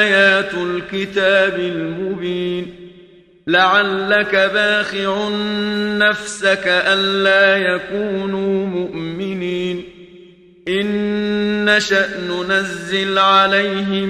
[0.00, 2.74] آيات الكتاب المبين.
[3.46, 5.28] لعلك باخع
[5.98, 9.84] نفسك ألا يكونوا مؤمنين.
[10.68, 14.08] إن نشأ ننزل عليهم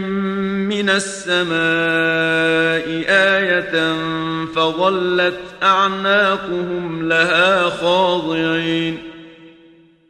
[0.68, 1.54] من السماء
[3.08, 3.94] آية
[4.56, 9.13] فظلت أعناقهم لها خاضعين.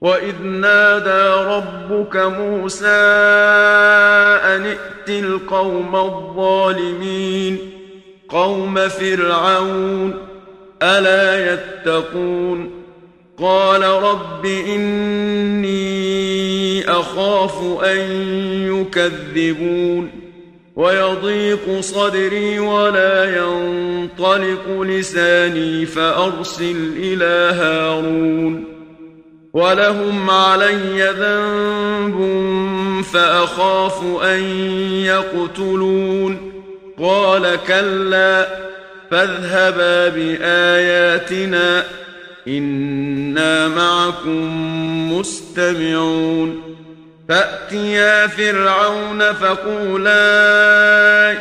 [0.00, 2.86] وإذ نادى ربك موسى
[4.44, 7.58] أن ائت القوم الظالمين
[8.28, 10.14] قوم فرعون
[10.82, 12.70] ألا يتقون
[13.38, 15.70] قال رب إني
[16.90, 17.98] أخاف أن
[18.72, 20.10] يكذبون
[20.76, 28.75] ويضيق صدري ولا ينطلق لساني فأرسل إلى هارون
[29.56, 32.16] ولهم علي ذنب
[33.12, 34.40] فأخاف أن
[35.04, 36.52] يقتلون.
[37.02, 38.46] قال كلا
[39.10, 41.84] فاذهبا بآياتنا
[42.48, 46.62] إنا معكم مستمعون.
[47.28, 50.22] فأتيا فرعون فقولا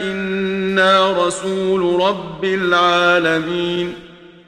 [0.02, 4.05] إنا رسول رب العالمين.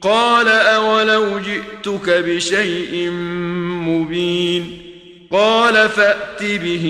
[0.00, 3.10] قال أولو جئتك بشيء
[3.88, 4.78] مبين
[5.32, 6.86] قال فأت به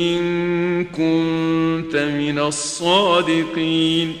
[0.00, 4.16] إن كنت من الصادقين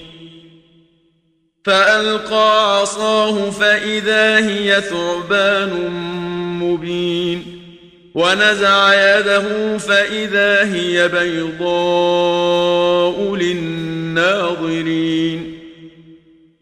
[1.64, 5.90] فألقى عصاه فإذا هي ثعبان
[6.62, 7.60] مبين
[8.14, 12.36] ونزع يده فإذا هي بيضاء
[13.36, 14.90] للناظرين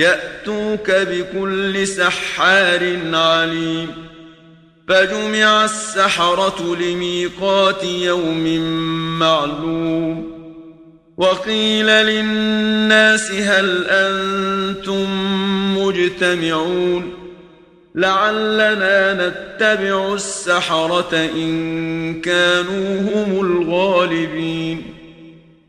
[0.00, 3.88] يأتوك بكل سحار عليم
[4.88, 8.58] فجمع السحرة لميقات يوم
[9.18, 10.40] معلوم
[11.16, 15.06] وقيل للناس هل أنتم
[15.78, 17.14] مجتمعون
[17.94, 24.99] لعلنا نتبع السحرة إن كانوا هم الغالبين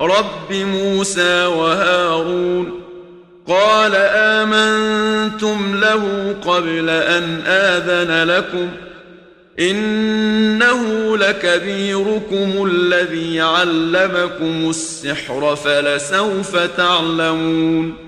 [0.00, 2.80] رب موسى وهارون
[3.48, 8.88] قال آمنتم له قبل أن آذن لكم ۖ
[9.60, 18.07] إنه لكبيركم الذي علمكم السحر فلسوف تعلمون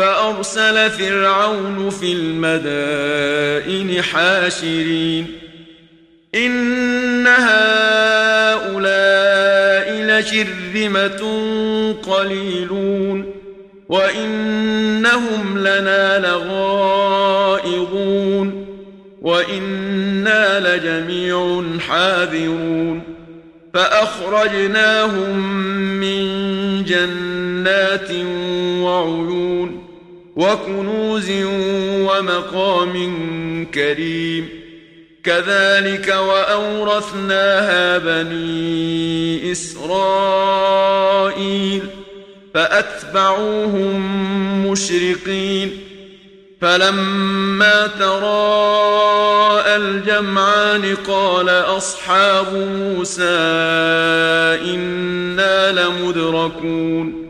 [0.00, 5.26] فأرسل فرعون في المدائن حاشرين.
[6.34, 8.60] إن هؤلاء
[10.02, 11.22] لشرذمة
[12.02, 13.34] قليلون
[13.88, 17.46] وإنهم لنا لغائظون
[19.22, 23.02] وإنا لجميع حاذرون.
[23.74, 25.38] فأخرجناهم
[26.00, 26.24] من
[26.84, 28.10] جنات
[28.82, 29.79] وعيون.
[30.40, 31.30] وكنوز
[32.08, 32.94] ومقام
[33.74, 34.48] كريم
[35.24, 40.60] كذلك وأورثناها بني إسرائيل
[42.54, 44.00] فأتبعوهم
[44.66, 45.78] مشرقين
[46.60, 53.24] فلما تراءى الجمعان قال أصحاب موسى
[54.74, 57.29] إنا لمدركون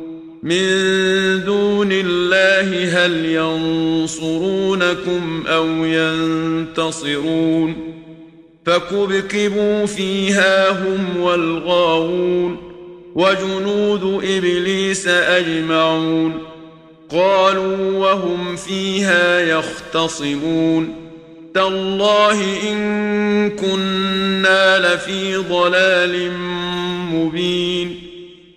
[0.43, 0.65] من
[1.45, 4.83] دون الله هل ينصرونكم
[5.47, 7.75] أو ينتصرون
[8.65, 12.57] فكبكبوا فيها هم والغاوون
[13.15, 16.33] وجنود إبليس أجمعون
[17.09, 20.95] قالوا وهم فيها يختصمون
[21.53, 26.31] تالله إن كنا لفي ضلال
[27.11, 28.00] مبين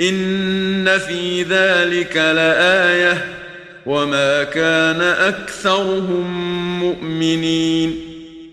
[0.00, 3.24] إن في ذلك لآية
[3.86, 6.28] وما كان أكثرهم
[6.80, 8.00] مؤمنين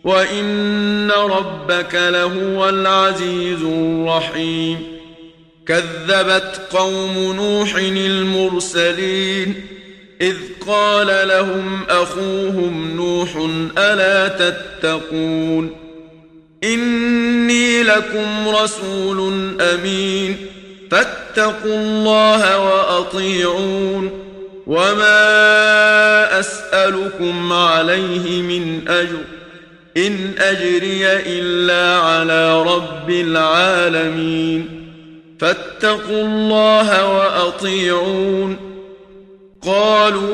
[0.03, 4.77] وإن ربك لهو العزيز الرحيم
[5.67, 9.55] كذبت قوم نوح المرسلين
[10.21, 10.35] إذ
[10.67, 13.29] قال لهم أخوهم نوح
[13.77, 15.69] ألا تتقون
[16.63, 20.37] إني لكم رسول أمين
[20.91, 24.25] فاتقوا الله وأطيعون
[24.67, 29.17] وما أسألكم عليه من أجر
[29.97, 34.85] إن أجري إلا على رب العالمين
[35.39, 38.57] فاتقوا الله وأطيعون
[39.61, 40.33] قالوا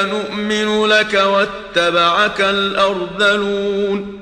[0.00, 4.21] انومن لك واتبعك الأرذلون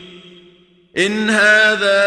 [0.97, 2.03] إن هذا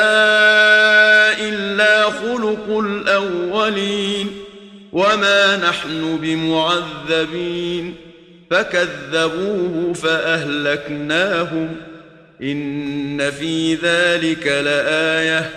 [1.41, 4.31] إلا خلق الأولين
[4.93, 7.95] وما نحن بمعذبين
[8.51, 11.77] فكذبوه فأهلكناهم
[12.43, 15.51] إن في ذلك لآية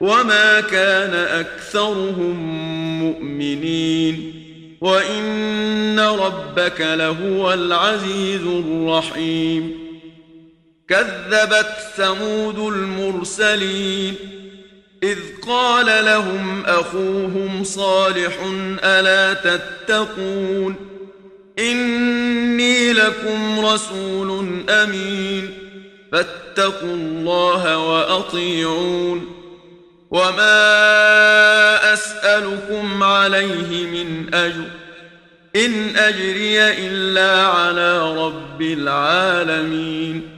[0.00, 2.36] وما كان أكثرهم
[3.02, 4.34] مؤمنين
[4.80, 9.87] وإن ربك لهو العزيز الرحيم
[10.88, 14.14] كذبت ثمود المرسلين
[15.02, 18.38] إذ قال لهم أخوهم صالح
[18.84, 20.74] ألا تتقون
[21.58, 25.50] إني لكم رسول أمين
[26.12, 29.26] فاتقوا الله وأطيعون
[30.10, 34.64] وما أسألكم عليه من أجر
[35.56, 40.37] إن أجري إلا على رب العالمين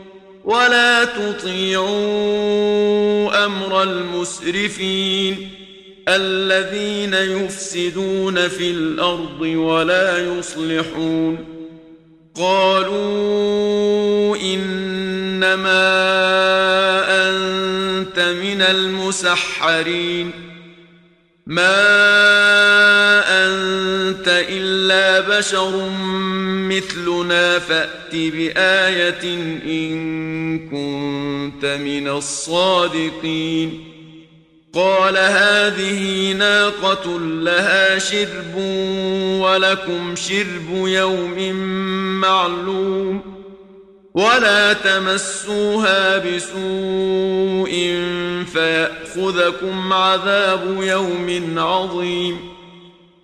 [0.43, 1.85] ولا تطيعوا
[3.45, 5.49] أمر المسرفين
[6.07, 11.37] الذين يفسدون في الأرض ولا يصلحون
[12.35, 15.81] قالوا إنما
[17.29, 20.50] أنت من المسحرين
[21.47, 21.73] ما
[23.45, 25.89] انت الا بشر
[26.69, 33.91] مثلنا فات بايه ان كنت من الصادقين
[34.73, 38.55] قال هذه ناقه لها شرب
[39.41, 41.53] ولكم شرب يوم
[42.21, 43.40] معلوم
[44.13, 47.71] ولا تمسوها بسوء
[48.53, 52.39] فياخذكم عذاب يوم عظيم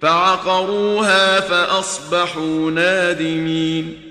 [0.01, 4.01] فعقروها فاصبحوا نادمين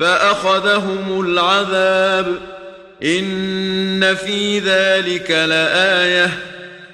[0.00, 2.34] فاخذهم العذاب
[3.02, 6.30] ان في ذلك لايه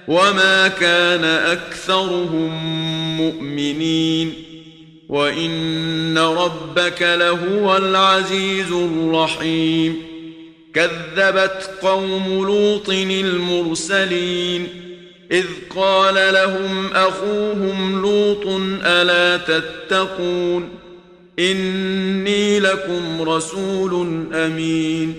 [0.08, 2.50] وما كان اكثرهم
[3.16, 4.34] مؤمنين
[5.10, 10.02] وان ربك لهو العزيز الرحيم
[10.74, 14.68] كذبت قوم لوط المرسلين
[15.32, 15.46] اذ
[15.76, 18.46] قال لهم اخوهم لوط
[18.84, 20.68] الا تتقون
[21.38, 25.14] اني لكم رسول امين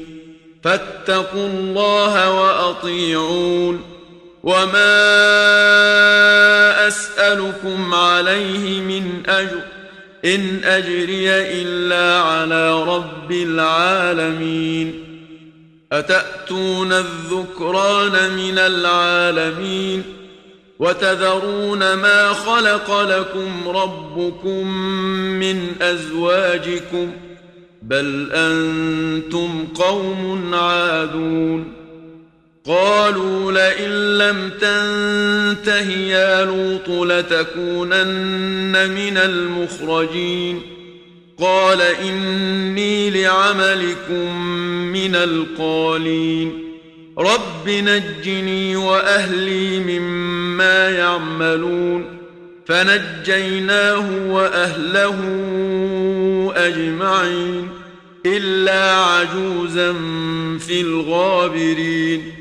[0.64, 3.82] فاتقوا الله واطيعون
[4.44, 5.02] وما
[6.88, 9.81] اسالكم عليه من اجر
[10.26, 14.94] إن أجري إلا على رب العالمين.
[15.92, 20.04] أتأتون الذكران من العالمين؟
[20.80, 24.68] وتذرون ما خلق لكم ربكم
[25.40, 27.12] من أزواجكم؟
[27.82, 31.81] بل أنتم قوم عادون.
[32.68, 40.62] قالوا لئن لم تنته يا لوط لتكونن من المخرجين.
[41.40, 44.46] قال إني لعملكم
[44.94, 46.64] من القالين.
[47.20, 52.06] رب نجني وأهلي مما يعملون.
[52.66, 55.18] فنجيناه وأهله
[56.56, 57.70] أجمعين.
[58.26, 59.94] إلا عجوزا
[60.60, 62.41] في الغابرين.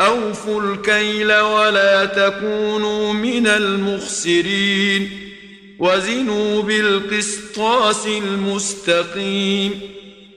[0.00, 5.10] أوفوا الكيل ولا تكونوا من المخسرين
[5.78, 9.80] وزنوا بالقسطاس المستقيم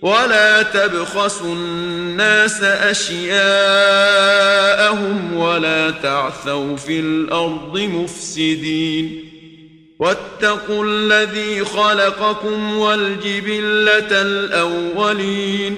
[0.02, 3.34] ولا تبخسوا الناس أشياءهم
[5.34, 9.32] ولا تعثوا في الأرض مفسدين
[10.00, 15.78] واتقوا الذي خلقكم والجبلة الأولين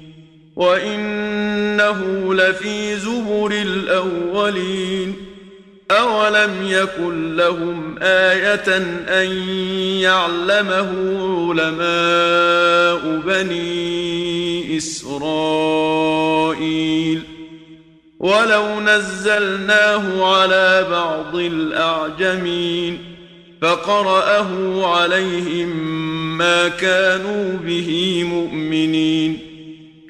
[0.55, 5.15] وانه لفي زبر الاولين
[5.91, 8.77] اولم يكن لهم إيه
[9.21, 9.31] ان
[10.01, 10.89] يعلمه
[11.49, 16.21] علماء بني اسرائيل
[18.19, 22.97] ولو نزلناه على بعض الاعجمين
[23.61, 25.67] فقراه عليهم
[26.37, 29.50] ما كانوا به مؤمنين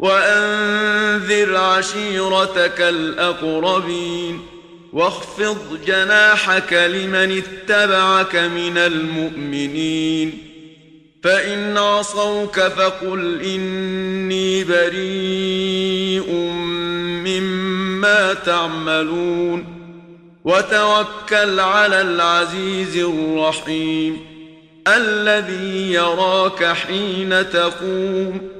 [0.00, 4.40] وأنذر عشيرتك الأقربين
[4.92, 10.38] واخفض جناحك لمن اتبعك من المؤمنين
[11.24, 16.32] فإن عصوك فقل إني بريء
[17.24, 19.64] مما تعملون
[20.44, 24.16] وتوكل على العزيز الرحيم
[24.88, 28.59] الذي يراك حين تقوم